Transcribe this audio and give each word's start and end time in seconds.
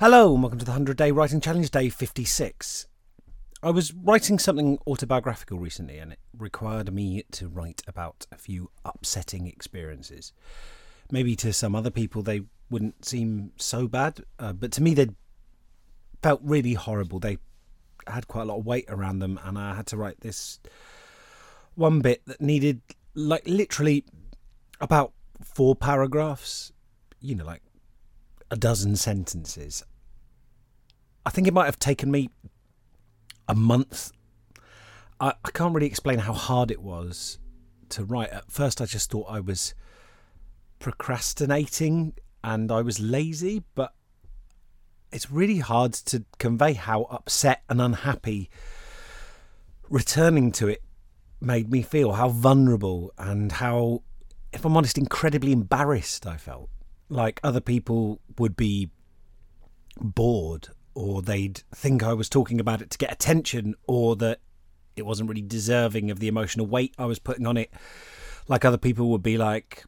Hello, 0.00 0.32
and 0.32 0.42
welcome 0.42 0.58
to 0.58 0.64
the 0.64 0.70
100 0.70 0.96
Day 0.96 1.10
Writing 1.10 1.42
Challenge, 1.42 1.70
day 1.70 1.90
56. 1.90 2.86
I 3.62 3.70
was 3.70 3.92
writing 3.92 4.38
something 4.38 4.78
autobiographical 4.86 5.58
recently, 5.58 5.98
and 5.98 6.14
it 6.14 6.18
required 6.34 6.90
me 6.90 7.22
to 7.32 7.48
write 7.48 7.82
about 7.86 8.26
a 8.32 8.38
few 8.38 8.70
upsetting 8.82 9.46
experiences. 9.46 10.32
Maybe 11.12 11.36
to 11.36 11.52
some 11.52 11.74
other 11.74 11.90
people 11.90 12.22
they 12.22 12.44
wouldn't 12.70 13.04
seem 13.04 13.52
so 13.56 13.86
bad, 13.88 14.24
uh, 14.38 14.54
but 14.54 14.72
to 14.72 14.82
me 14.82 14.94
they 14.94 15.08
felt 16.22 16.40
really 16.42 16.72
horrible. 16.72 17.18
They 17.18 17.36
had 18.06 18.26
quite 18.26 18.44
a 18.44 18.46
lot 18.46 18.60
of 18.60 18.64
weight 18.64 18.86
around 18.88 19.18
them, 19.18 19.38
and 19.44 19.58
I 19.58 19.74
had 19.74 19.86
to 19.88 19.98
write 19.98 20.22
this 20.22 20.60
one 21.74 22.00
bit 22.00 22.22
that 22.24 22.40
needed, 22.40 22.80
like, 23.14 23.42
literally 23.44 24.06
about 24.80 25.12
four 25.44 25.76
paragraphs, 25.76 26.72
you 27.20 27.34
know, 27.34 27.44
like 27.44 27.60
a 28.50 28.56
dozen 28.56 28.96
sentences. 28.96 29.84
I 31.24 31.30
think 31.30 31.46
it 31.46 31.54
might 31.54 31.66
have 31.66 31.78
taken 31.78 32.10
me 32.10 32.30
a 33.48 33.54
month. 33.54 34.12
I, 35.20 35.34
I 35.44 35.50
can't 35.52 35.74
really 35.74 35.86
explain 35.86 36.20
how 36.20 36.32
hard 36.32 36.70
it 36.70 36.82
was 36.82 37.38
to 37.90 38.04
write. 38.04 38.30
At 38.30 38.50
first, 38.50 38.80
I 38.80 38.86
just 38.86 39.10
thought 39.10 39.26
I 39.28 39.40
was 39.40 39.74
procrastinating 40.78 42.14
and 42.42 42.72
I 42.72 42.82
was 42.82 42.98
lazy, 42.98 43.62
but 43.74 43.94
it's 45.12 45.30
really 45.30 45.58
hard 45.58 45.92
to 45.92 46.24
convey 46.38 46.72
how 46.72 47.02
upset 47.04 47.62
and 47.68 47.80
unhappy 47.80 48.48
returning 49.88 50.52
to 50.52 50.68
it 50.68 50.82
made 51.40 51.70
me 51.70 51.82
feel, 51.82 52.12
how 52.12 52.28
vulnerable 52.28 53.12
and 53.18 53.52
how, 53.52 54.02
if 54.52 54.64
I'm 54.64 54.76
honest, 54.76 54.96
incredibly 54.96 55.52
embarrassed 55.52 56.26
I 56.26 56.36
felt 56.36 56.70
like 57.10 57.40
other 57.42 57.60
people 57.60 58.20
would 58.38 58.56
be 58.56 58.88
bored 60.00 60.68
or 60.94 61.20
they'd 61.20 61.62
think 61.74 62.02
I 62.02 62.14
was 62.14 62.28
talking 62.28 62.60
about 62.60 62.80
it 62.80 62.90
to 62.90 62.98
get 62.98 63.12
attention 63.12 63.74
or 63.86 64.16
that 64.16 64.40
it 64.96 65.04
wasn't 65.04 65.28
really 65.28 65.42
deserving 65.42 66.10
of 66.10 66.20
the 66.20 66.28
emotional 66.28 66.66
weight 66.66 66.94
I 66.98 67.06
was 67.06 67.18
putting 67.18 67.46
on 67.46 67.56
it. 67.56 67.70
Like 68.48 68.64
other 68.64 68.78
people 68.78 69.10
would 69.10 69.22
be 69.22 69.36
like, 69.36 69.84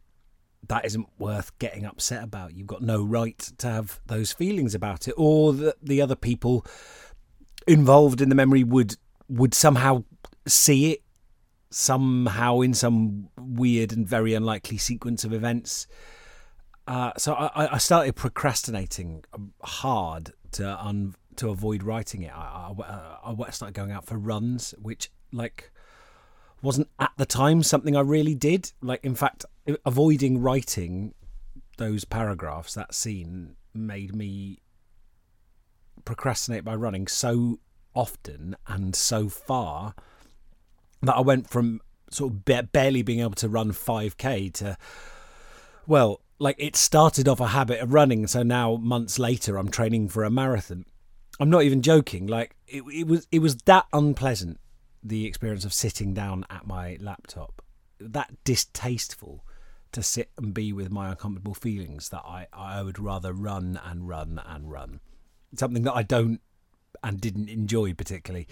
that 0.68 0.84
isn't 0.84 1.08
worth 1.18 1.56
getting 1.58 1.84
upset 1.84 2.22
about. 2.22 2.54
You've 2.54 2.66
got 2.66 2.82
no 2.82 3.02
right 3.02 3.38
to 3.58 3.66
have 3.66 4.00
those 4.06 4.32
feelings 4.32 4.74
about 4.74 5.08
it. 5.08 5.14
Or 5.16 5.52
that 5.52 5.76
the 5.82 6.02
other 6.02 6.14
people 6.14 6.64
involved 7.66 8.20
in 8.20 8.28
the 8.28 8.34
memory 8.34 8.64
would 8.64 8.96
would 9.28 9.54
somehow 9.54 10.04
see 10.46 10.92
it 10.92 11.02
somehow 11.70 12.60
in 12.60 12.74
some 12.74 13.28
weird 13.38 13.92
and 13.92 14.06
very 14.06 14.34
unlikely 14.34 14.76
sequence 14.76 15.24
of 15.24 15.32
events 15.32 15.86
uh, 16.86 17.12
so 17.16 17.34
I, 17.34 17.74
I, 17.74 17.78
started 17.78 18.16
procrastinating 18.16 19.24
hard 19.62 20.32
to 20.52 20.84
un, 20.84 21.14
to 21.36 21.50
avoid 21.50 21.82
writing 21.82 22.22
it. 22.22 22.32
I, 22.34 22.72
I, 23.24 23.30
I 23.30 23.50
started 23.50 23.74
going 23.74 23.92
out 23.92 24.04
for 24.04 24.18
runs, 24.18 24.74
which 24.80 25.10
like 25.32 25.70
wasn't 26.60 26.88
at 26.98 27.12
the 27.16 27.26
time 27.26 27.62
something 27.62 27.96
I 27.96 28.00
really 28.00 28.34
did. 28.34 28.72
Like 28.80 29.04
in 29.04 29.14
fact, 29.14 29.44
avoiding 29.84 30.40
writing 30.40 31.14
those 31.78 32.04
paragraphs, 32.04 32.74
that 32.74 32.94
scene 32.94 33.56
made 33.74 34.14
me 34.14 34.58
procrastinate 36.04 36.64
by 36.64 36.74
running 36.74 37.06
so 37.06 37.60
often 37.94 38.56
and 38.66 38.96
so 38.96 39.28
far 39.28 39.94
that 41.02 41.14
I 41.14 41.20
went 41.20 41.48
from 41.48 41.80
sort 42.10 42.32
of 42.32 42.72
barely 42.72 43.02
being 43.02 43.20
able 43.20 43.32
to 43.32 43.48
run 43.48 43.72
5k 43.72 44.52
to 44.54 44.76
well 45.86 46.20
like 46.42 46.56
it 46.58 46.74
started 46.74 47.28
off 47.28 47.38
a 47.38 47.48
habit 47.48 47.78
of 47.80 47.94
running 47.94 48.26
so 48.26 48.42
now 48.42 48.76
months 48.76 49.18
later 49.18 49.56
i'm 49.56 49.68
training 49.68 50.08
for 50.08 50.24
a 50.24 50.30
marathon. 50.30 50.84
I'm 51.40 51.50
not 51.50 51.62
even 51.62 51.82
joking 51.82 52.26
like 52.26 52.56
it, 52.66 52.82
it 52.92 53.06
was 53.06 53.26
it 53.30 53.38
was 53.38 53.56
that 53.62 53.86
unpleasant 53.92 54.58
the 55.02 55.26
experience 55.26 55.64
of 55.64 55.72
sitting 55.72 56.14
down 56.14 56.44
at 56.50 56.66
my 56.66 56.96
laptop. 57.00 57.62
That 57.98 58.32
distasteful 58.44 59.44
to 59.92 60.02
sit 60.02 60.30
and 60.38 60.54
be 60.54 60.72
with 60.72 60.90
my 60.90 61.10
uncomfortable 61.10 61.54
feelings 61.54 62.08
that 62.10 62.22
i 62.24 62.46
i 62.52 62.82
would 62.82 62.98
rather 62.98 63.32
run 63.32 63.80
and 63.84 64.08
run 64.08 64.40
and 64.46 64.70
run. 64.70 65.00
Something 65.56 65.84
that 65.84 65.94
i 65.94 66.02
don't 66.02 66.40
and 67.04 67.20
didn't 67.20 67.48
enjoy 67.48 67.94
particularly. 67.94 68.48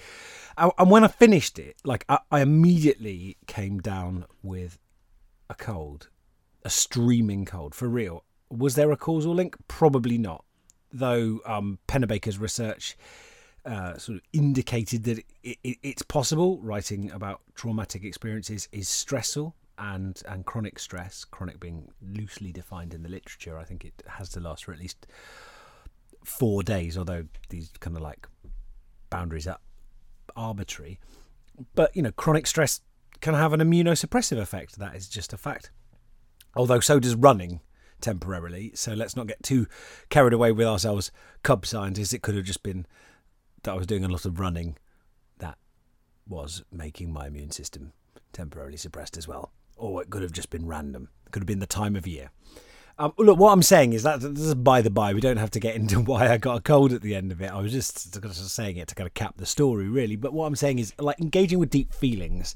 And 0.56 0.91
when 0.91 1.04
i 1.04 1.09
finished 1.09 1.59
it 1.59 1.76
like 1.84 2.04
I, 2.09 2.20
I 2.31 2.41
immediately 2.41 3.36
came 3.47 3.81
down 3.81 4.26
with 4.42 4.78
a 5.48 5.54
cold 5.54 6.09
a 6.65 6.71
streaming 6.71 7.44
cold 7.44 7.75
for 7.75 7.88
real. 7.88 8.25
Was 8.50 8.75
there 8.75 8.91
a 8.91 8.97
causal 8.97 9.34
link? 9.34 9.56
Probably 9.69 10.19
not. 10.19 10.44
Though 10.93 11.41
um, 11.47 11.78
Pennebaker's 11.87 12.38
research 12.38 12.97
uh, 13.65 13.97
sort 13.98 14.16
of 14.16 14.22
indicated 14.32 15.04
that 15.04 15.19
it, 15.43 15.59
it, 15.62 15.78
it's 15.82 16.03
possible. 16.03 16.59
Writing 16.60 17.10
about 17.10 17.41
traumatic 17.54 18.04
experiences 18.04 18.69
is 18.72 18.88
stressful 18.88 19.54
and 19.78 20.22
and 20.28 20.44
chronic 20.47 20.78
stress, 20.78 21.25
chronic 21.25 21.60
being 21.60 21.88
loosely 22.03 22.53
defined 22.53 22.94
in 22.94 23.03
the 23.03 23.09
literature. 23.09 23.59
I 23.59 23.65
think 23.65 23.84
it 23.84 24.03
has 24.06 24.28
to 24.31 24.41
last 24.41 24.65
for 24.65 24.72
at 24.72 24.81
least 24.81 25.06
four 26.25 26.62
days, 26.62 26.98
although 26.98 27.25
these 27.48 27.71
kind 27.81 27.97
of 27.97 28.03
like 28.03 28.27
boundaries 29.10 29.47
are 29.47 29.59
arbitrary. 30.37 30.98
But 31.75 31.94
you 31.94 32.03
know, 32.03 32.12
chronic 32.12 32.47
stress 32.47 32.81
can 33.21 33.34
have 33.34 33.53
an 33.53 33.60
immunosuppressive 33.60 34.38
effect. 34.38 34.78
That 34.78 34.97
is 34.97 35.09
just 35.09 35.32
a 35.32 35.37
fact. 35.37 35.71
Although 36.55 36.81
so 36.81 36.99
does 36.99 37.15
running 37.15 37.61
temporarily. 38.00 38.72
So 38.75 38.93
let's 38.93 39.16
not 39.16 39.27
get 39.27 39.43
too 39.43 39.66
carried 40.09 40.33
away 40.33 40.53
with 40.53 40.66
ourselves, 40.66 41.11
cub 41.43 41.66
scientists. 41.66 42.12
It 42.12 42.22
could 42.22 42.34
have 42.34 42.44
just 42.44 42.62
been 42.62 42.87
that 43.62 43.72
I 43.72 43.77
was 43.77 43.87
doing 43.87 44.05
a 44.05 44.09
lot 44.09 44.25
of 44.25 44.41
running 44.41 44.77
that 45.39 45.59
was 46.27 46.62
making 46.72 47.12
my 47.12 47.27
immune 47.27 47.50
system 47.50 47.93
temporarily 48.33 48.77
suppressed 48.77 49.16
as 49.16 49.28
well. 49.28 49.53
Or 49.77 50.03
it 50.03 50.10
could 50.10 50.22
have 50.22 50.33
just 50.33 50.50
been 50.50 50.66
random. 50.66 51.09
It 51.27 51.33
could 51.33 51.43
have 51.43 51.47
been 51.47 51.59
the 51.59 51.66
time 51.66 51.97
of 51.97 52.06
year. 52.06 52.31
Um, 52.99 53.15
look, 53.16 53.39
what 53.39 53.53
I'm 53.53 53.62
saying 53.62 53.94
is 53.94 54.03
that 54.03 54.21
this 54.21 54.44
is 54.44 54.55
by 54.55 54.83
the 54.83 54.91
by. 54.91 55.15
We 55.15 55.22
don't 55.22 55.39
have 55.39 55.50
to 55.53 55.60
get 55.60 55.75
into 55.77 56.00
why 56.00 56.28
I 56.28 56.37
got 56.37 56.59
a 56.59 56.60
cold 56.60 56.93
at 56.93 57.00
the 57.00 57.15
end 57.15 57.33
of 57.33 57.41
it. 57.41 57.50
I 57.50 57.60
was 57.60 57.72
just, 57.72 58.12
just 58.12 58.49
saying 58.50 58.77
it 58.77 58.89
to 58.89 58.94
kind 58.94 59.06
of 59.06 59.15
cap 59.15 59.37
the 59.39 59.47
story, 59.47 59.89
really. 59.89 60.16
But 60.16 60.34
what 60.34 60.47
I'm 60.47 60.56
saying 60.56 60.78
is, 60.78 60.93
like, 60.99 61.19
engaging 61.19 61.59
with 61.59 61.71
deep 61.71 61.94
feelings 61.94 62.55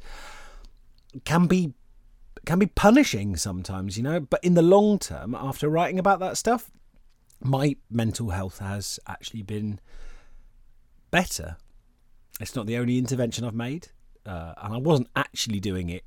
can 1.24 1.46
be 1.46 1.72
can 2.44 2.58
be 2.58 2.66
punishing 2.66 3.36
sometimes, 3.36 3.96
you 3.96 4.02
know. 4.02 4.20
But 4.20 4.42
in 4.42 4.54
the 4.54 4.62
long 4.62 4.98
term, 4.98 5.34
after 5.34 5.68
writing 5.68 5.98
about 5.98 6.20
that 6.20 6.36
stuff, 6.36 6.70
my 7.42 7.76
mental 7.90 8.30
health 8.30 8.58
has 8.58 8.98
actually 9.06 9.42
been 9.42 9.80
better. 11.10 11.56
It's 12.40 12.56
not 12.56 12.66
the 12.66 12.76
only 12.76 12.98
intervention 12.98 13.44
I've 13.44 13.54
made, 13.54 13.88
uh, 14.26 14.54
and 14.58 14.74
I 14.74 14.78
wasn't 14.78 15.08
actually 15.14 15.60
doing 15.60 15.88
it 15.88 16.04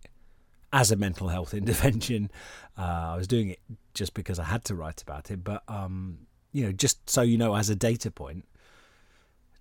as 0.74 0.92
a 0.92 0.96
mental 0.96 1.30
health 1.30 1.54
intervention. 1.54 2.32
Uh, 2.78 3.12
I 3.14 3.18
was 3.18 3.28
doing 3.28 3.50
it 3.50 3.60
just 3.94 4.14
because 4.14 4.40
I 4.40 4.44
had 4.44 4.64
to 4.66 4.76
write 4.76 5.02
about 5.02 5.32
it. 5.32 5.44
But 5.44 5.64
um, 5.68 6.20
you 6.52 6.66
know, 6.66 6.72
just 6.72 7.10
so 7.10 7.22
you 7.22 7.38
know, 7.38 7.56
as 7.56 7.70
a 7.70 7.76
data 7.76 8.12
point, 8.12 8.46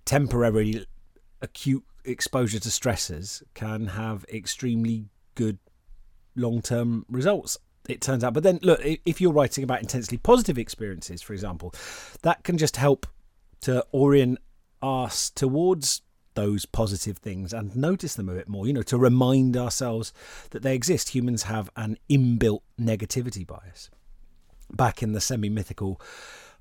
temporary 0.04 0.87
acute 1.43 1.84
exposure 2.04 2.59
to 2.59 2.69
stressors 2.69 3.43
can 3.54 3.88
have 3.88 4.25
extremely 4.33 5.06
good 5.34 5.59
long 6.36 6.62
term 6.62 7.04
results 7.08 7.58
it 7.88 8.00
turns 8.00 8.24
out. 8.24 8.34
But 8.34 8.42
then, 8.42 8.58
look, 8.62 8.80
if 8.82 9.20
you're 9.20 9.32
writing 9.32 9.64
about 9.64 9.80
intensely 9.80 10.19
positive 10.19 10.58
experiences, 10.58 11.22
for 11.22 11.32
example, 11.32 11.74
that 12.22 12.44
can 12.44 12.58
just 12.58 12.76
help 12.76 13.06
to 13.62 13.84
orient 13.92 14.38
us 14.82 15.30
towards 15.30 16.02
those 16.34 16.66
positive 16.66 17.16
things 17.19 17.52
and 17.52 17.74
notice 17.74 18.14
them 18.14 18.28
a 18.28 18.34
bit 18.34 18.48
more, 18.48 18.66
you 18.66 18.72
know, 18.72 18.82
to 18.82 18.98
remind 18.98 19.56
ourselves 19.56 20.12
that 20.50 20.62
they 20.62 20.74
exist. 20.74 21.10
Humans 21.10 21.44
have 21.44 21.70
an 21.76 21.97
inbuilt 22.10 22.60
negativity 22.78 23.47
bias. 23.47 23.91
Back 24.70 25.03
in 25.03 25.12
the 25.12 25.20
semi 25.20 25.48
mythical 25.48 26.00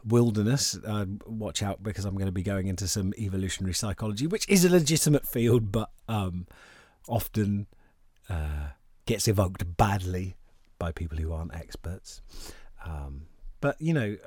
wilderness, 0.06 0.78
uh, 0.86 1.06
watch 1.26 1.62
out 1.64 1.84
because 1.84 2.06
I'm 2.06 2.14
going 2.14 2.28
to 2.28 2.32
be 2.32 2.44
going 2.44 2.68
into 2.68 2.88
some 2.88 3.14
evolutionary 3.18 3.74
psychology, 3.74 4.28
which 4.28 4.48
is 4.48 4.64
a 4.64 4.70
legitimate 4.70 5.28
field, 5.28 5.72
but 5.72 5.90
um, 6.08 6.48
often. 7.08 7.68
Uh, 8.30 8.70
gets 9.06 9.28
evoked 9.28 9.78
badly 9.78 10.36
by 10.80 10.92
people 10.92 11.18
who 11.18 11.32
aren't 11.32 11.56
experts. 11.56 12.22
Um, 12.86 13.28
but 13.62 13.82
you 13.82 13.94
know, 13.94 14.18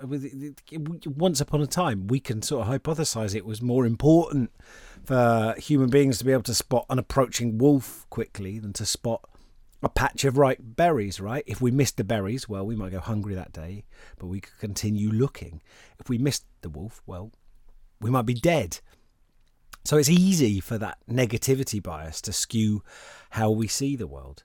once 1.07 1.41
upon 1.41 1.61
a 1.61 1.67
time, 1.67 2.09
we 2.09 2.19
can 2.19 2.43
sort 2.43 2.67
of 2.67 2.73
hypothesize 2.73 3.35
it 3.35 3.45
was 3.45 3.63
more 3.63 3.87
important 3.87 4.51
for 5.05 5.55
human 5.59 5.91
beings 5.91 6.19
to 6.19 6.25
be 6.25 6.33
able 6.33 6.43
to 6.45 6.55
spot 6.55 6.87
an 6.91 6.99
approaching 6.99 7.59
wolf 7.59 8.07
quickly 8.11 8.59
than 8.59 8.73
to 8.73 8.85
spot 8.85 9.29
a 9.83 9.89
patch 9.89 10.25
of 10.25 10.39
ripe 10.39 10.59
berries, 10.61 11.21
right? 11.21 11.45
If 11.47 11.61
we 11.61 11.71
missed 11.71 11.99
the 11.99 12.05
berries, 12.05 12.49
well, 12.49 12.67
we 12.67 12.75
might 12.75 12.91
go 12.91 12.99
hungry 12.99 13.35
that 13.37 13.53
day, 13.53 13.85
but 14.19 14.27
we 14.27 14.41
could 14.41 14.59
continue 14.59 15.11
looking. 15.11 15.63
If 16.01 16.09
we 16.09 16.19
missed 16.19 16.45
the 16.63 16.69
wolf, 16.69 17.01
well, 17.07 17.31
we 18.01 18.11
might 18.11 18.27
be 18.27 18.35
dead. 18.35 18.81
So 19.85 19.97
it's 19.97 20.11
easy 20.11 20.61
for 20.61 20.79
that 20.79 20.99
negativity 21.09 21.83
bias 21.83 22.21
to 22.23 22.33
skew 22.33 22.83
how 23.31 23.51
we 23.51 23.69
see 23.69 23.95
the 23.95 24.09
world 24.09 24.43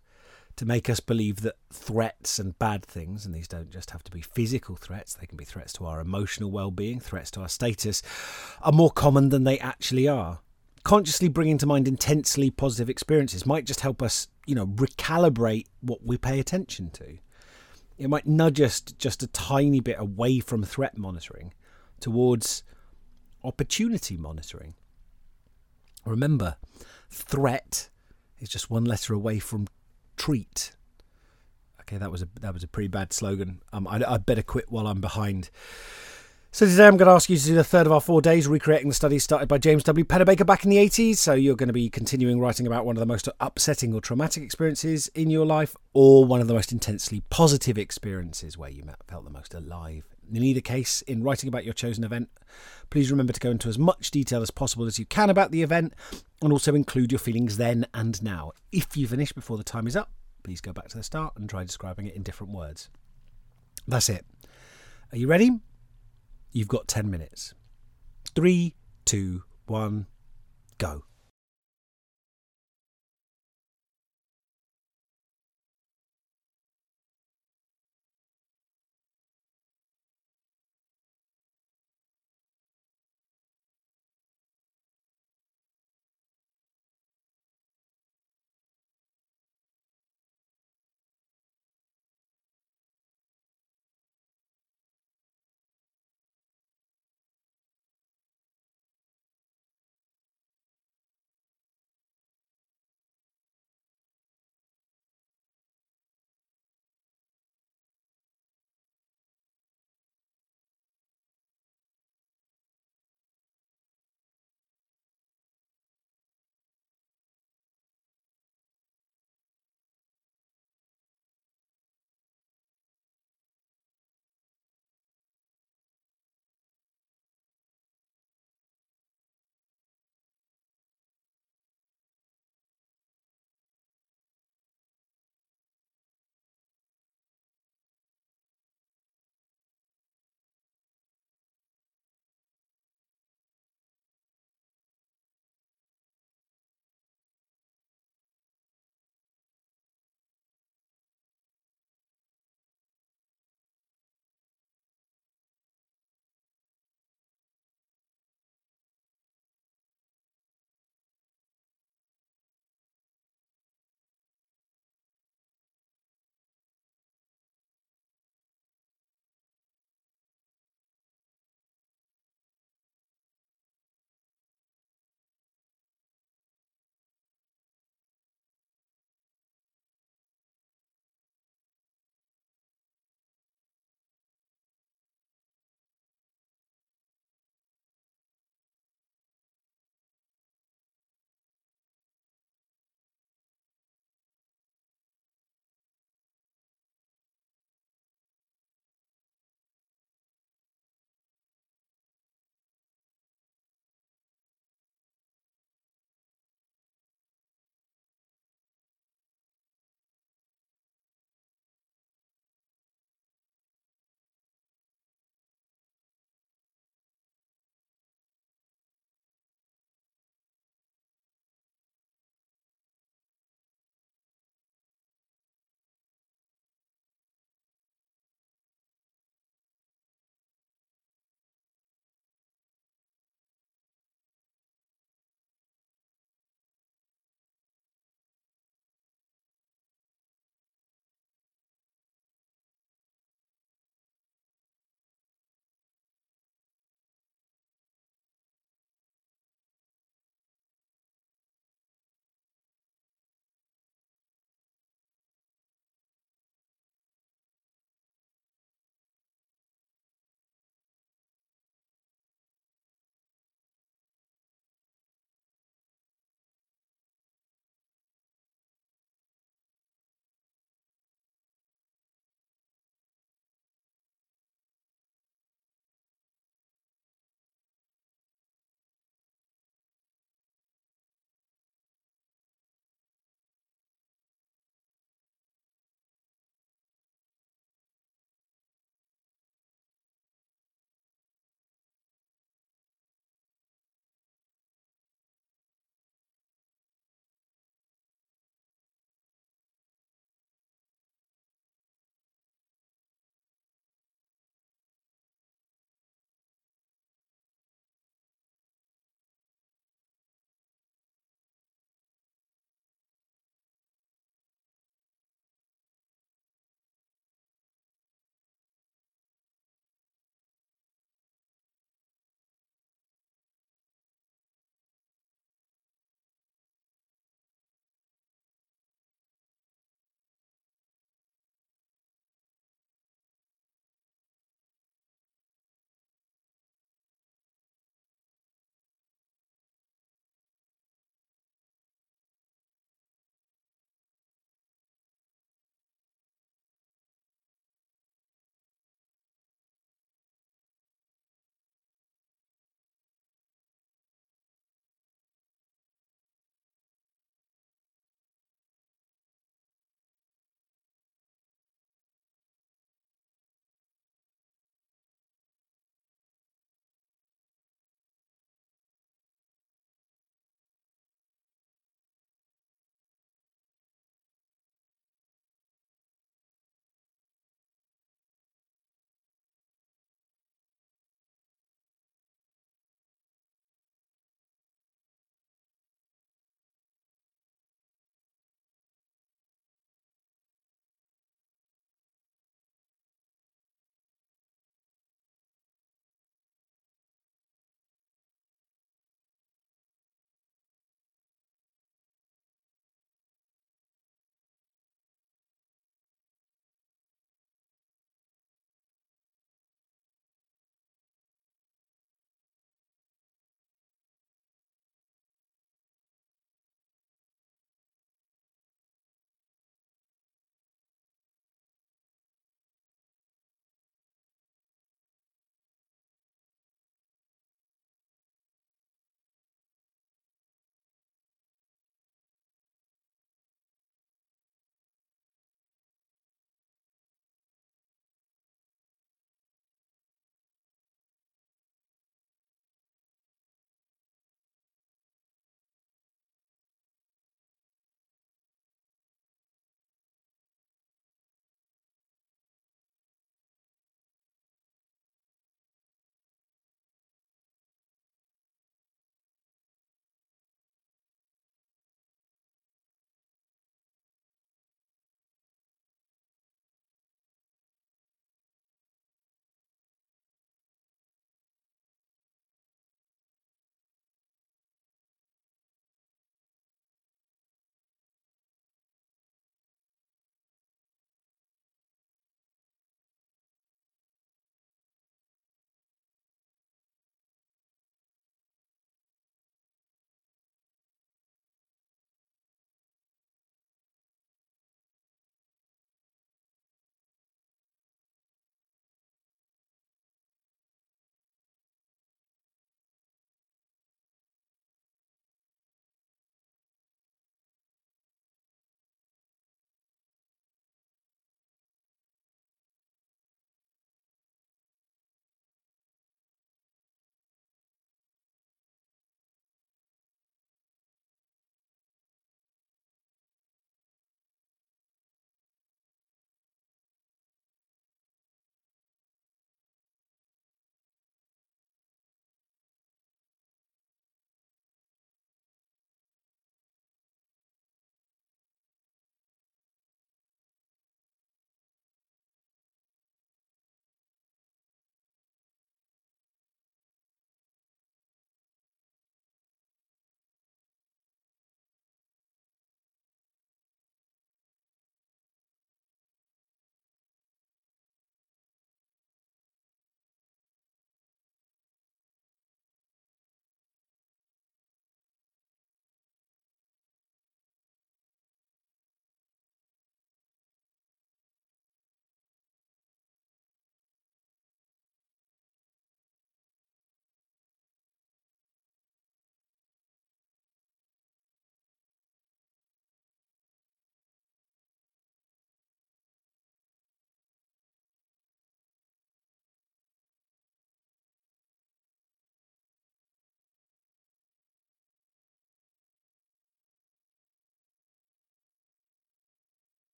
to 0.55 0.65
make 0.65 0.89
us 0.89 0.99
believe 0.99 1.41
that 1.41 1.55
threats 1.71 2.39
and 2.39 2.57
bad 2.59 2.85
things, 2.85 3.25
and 3.25 3.33
these 3.33 3.47
don't 3.47 3.71
just 3.71 3.91
have 3.91 4.03
to 4.03 4.11
be 4.11 4.21
physical 4.21 4.75
threats, 4.75 5.13
they 5.13 5.25
can 5.25 5.37
be 5.37 5.45
threats 5.45 5.73
to 5.73 5.85
our 5.85 5.99
emotional 5.99 6.51
well 6.51 6.71
being, 6.71 6.99
threats 6.99 7.31
to 7.31 7.41
our 7.41 7.49
status, 7.49 8.01
are 8.61 8.71
more 8.71 8.91
common 8.91 9.29
than 9.29 9.43
they 9.43 9.59
actually 9.59 10.07
are. 10.07 10.39
Consciously 10.83 11.29
bringing 11.29 11.57
to 11.57 11.65
mind 11.65 11.87
intensely 11.87 12.51
positive 12.51 12.89
experiences 12.89 13.45
might 13.45 13.65
just 13.65 13.79
help 13.79 14.01
us, 14.01 14.27
you 14.45 14.53
know, 14.53 14.67
recalibrate 14.67 15.65
what 15.81 16.05
we 16.05 16.17
pay 16.17 16.39
attention 16.39 16.89
to. 16.91 17.17
It 17.97 18.09
might 18.09 18.27
nudge 18.27 18.59
us 18.59 18.81
just 18.81 19.23
a 19.23 19.27
tiny 19.27 19.79
bit 19.79 19.97
away 19.97 20.39
from 20.39 20.63
threat 20.63 20.97
monitoring 20.97 21.53
towards 21.99 22.63
opportunity 23.43 24.17
monitoring. 24.17 24.73
Remember, 26.05 26.57
threat 27.09 27.89
is 28.39 28.49
just 28.49 28.69
one 28.69 28.83
letter 28.83 29.13
away 29.13 29.39
from 29.39 29.67
treat. 30.17 30.71
Okay, 31.81 31.97
that 31.97 32.11
was 32.11 32.21
a 32.21 32.27
that 32.41 32.53
was 32.53 32.63
a 32.63 32.67
pretty 32.67 32.87
bad 32.87 33.13
slogan. 33.13 33.61
Um, 33.71 33.87
I, 33.87 34.03
I 34.07 34.17
better 34.17 34.41
quit 34.41 34.71
while 34.71 34.87
I'm 34.87 35.01
behind. 35.01 35.49
So 36.55 36.67
today 36.67 36.85
I'm 36.85 36.97
going 36.97 37.07
to 37.07 37.15
ask 37.15 37.31
you 37.31 37.37
to 37.37 37.45
do 37.45 37.55
the 37.55 37.63
third 37.63 37.87
of 37.87 37.91
our 37.91 37.99
four 37.99 38.21
days 38.21 38.47
recreating 38.47 38.87
the 38.87 38.93
study 38.93 39.17
started 39.17 39.47
by 39.47 39.57
James 39.57 39.83
W. 39.85 40.05
Pennebaker 40.05 40.45
back 40.45 40.63
in 40.63 40.69
the 40.69 40.77
80s. 40.77 41.17
So 41.17 41.33
you're 41.33 41.55
going 41.55 41.65
to 41.65 41.73
be 41.73 41.89
continuing 41.89 42.39
writing 42.39 42.67
about 42.67 42.85
one 42.85 42.95
of 42.95 42.99
the 42.99 43.07
most 43.07 43.27
upsetting 43.39 43.91
or 43.91 44.01
traumatic 44.01 44.43
experiences 44.43 45.07
in 45.15 45.31
your 45.31 45.47
life, 45.47 45.75
or 45.93 46.25
one 46.25 46.41
of 46.41 46.47
the 46.47 46.53
most 46.53 46.71
intensely 46.71 47.23
positive 47.31 47.79
experiences 47.79 48.55
where 48.55 48.69
you 48.69 48.83
felt 49.07 49.23
the 49.23 49.31
most 49.31 49.55
alive. 49.55 50.12
In 50.31 50.43
either 50.43 50.61
case, 50.61 51.01
in 51.03 51.23
writing 51.23 51.47
about 51.47 51.65
your 51.65 51.73
chosen 51.73 52.03
event, 52.03 52.29
please 52.89 53.11
remember 53.11 53.33
to 53.33 53.39
go 53.39 53.51
into 53.51 53.69
as 53.69 53.79
much 53.79 54.11
detail 54.11 54.41
as 54.41 54.51
possible 54.51 54.85
as 54.85 54.99
you 54.99 55.05
can 55.05 55.29
about 55.29 55.51
the 55.51 55.63
event 55.63 55.93
and 56.41 56.51
also 56.51 56.75
include 56.75 57.11
your 57.11 57.19
feelings 57.19 57.57
then 57.57 57.85
and 57.93 58.21
now. 58.23 58.51
If 58.71 58.95
you 58.97 59.07
finish 59.07 59.31
before 59.31 59.57
the 59.57 59.63
time 59.63 59.87
is 59.87 59.95
up, 59.95 60.11
please 60.43 60.61
go 60.61 60.73
back 60.73 60.89
to 60.89 60.97
the 60.97 61.03
start 61.03 61.33
and 61.37 61.49
try 61.49 61.63
describing 61.63 62.07
it 62.07 62.15
in 62.15 62.23
different 62.23 62.53
words. 62.53 62.89
That's 63.87 64.09
it. 64.09 64.25
Are 65.11 65.17
you 65.17 65.27
ready? 65.27 65.51
You've 66.51 66.67
got 66.67 66.87
10 66.87 67.09
minutes. 67.09 67.53
Three, 68.35 68.75
two, 69.05 69.43
one, 69.65 70.07
go. 70.77 71.03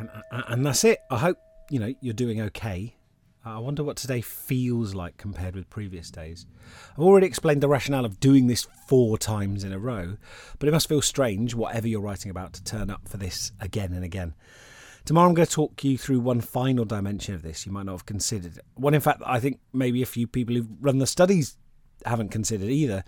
And, 0.00 0.44
and 0.48 0.66
that's 0.66 0.84
it. 0.84 1.00
I 1.10 1.18
hope 1.18 1.38
you 1.70 1.78
know 1.78 1.92
you're 2.00 2.14
doing 2.14 2.40
okay. 2.42 2.94
I 3.42 3.58
wonder 3.58 3.82
what 3.82 3.96
today 3.96 4.20
feels 4.20 4.94
like 4.94 5.16
compared 5.16 5.54
with 5.54 5.70
previous 5.70 6.10
days. 6.10 6.44
I've 6.92 7.02
already 7.02 7.26
explained 7.26 7.62
the 7.62 7.68
rationale 7.68 8.04
of 8.04 8.20
doing 8.20 8.48
this 8.48 8.66
four 8.86 9.16
times 9.16 9.64
in 9.64 9.72
a 9.72 9.78
row, 9.78 10.18
but 10.58 10.68
it 10.68 10.72
must 10.72 10.88
feel 10.88 11.00
strange, 11.00 11.54
whatever 11.54 11.88
you're 11.88 12.02
writing 12.02 12.30
about, 12.30 12.52
to 12.54 12.64
turn 12.64 12.90
up 12.90 13.08
for 13.08 13.16
this 13.16 13.52
again 13.58 13.94
and 13.94 14.04
again. 14.04 14.34
Tomorrow 15.06 15.28
I'm 15.28 15.34
going 15.34 15.46
to 15.46 15.52
talk 15.52 15.82
you 15.82 15.96
through 15.96 16.20
one 16.20 16.42
final 16.42 16.84
dimension 16.84 17.34
of 17.34 17.40
this 17.40 17.64
you 17.64 17.72
might 17.72 17.86
not 17.86 17.92
have 17.92 18.06
considered. 18.06 18.60
One, 18.74 18.92
in 18.92 19.00
fact, 19.00 19.22
I 19.24 19.40
think 19.40 19.58
maybe 19.72 20.02
a 20.02 20.06
few 20.06 20.26
people 20.26 20.54
who've 20.54 20.68
run 20.78 20.98
the 20.98 21.06
studies 21.06 21.56
haven't 22.04 22.28
considered 22.28 22.68
either, 22.68 23.04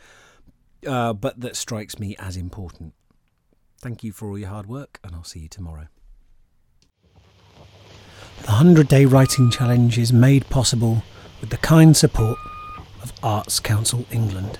uh, 0.87 1.13
but 1.13 1.41
that 1.41 1.57
strikes 1.57 1.99
me 1.99 2.17
as 2.19 2.39
important. 2.39 2.95
Thank 3.79 4.03
you 4.03 4.13
for 4.13 4.29
all 4.29 4.39
your 4.39 4.49
hard 4.49 4.67
work, 4.67 4.99
and 5.05 5.15
I'll 5.15 5.25
see 5.25 5.41
you 5.41 5.49
tomorrow. 5.49 5.89
The 8.43 8.49
100 8.49 8.89
Day 8.89 9.05
Writing 9.05 9.53
Challenge 9.53 9.97
is 9.97 10.13
made 10.13 10.51
possible 10.51 11.05
with 11.41 11.51
the 11.51 11.59
kind 11.59 11.97
support 11.97 12.37
of 13.01 13.13
Arts 13.23 13.61
Council 13.61 14.05
England. 14.11 14.59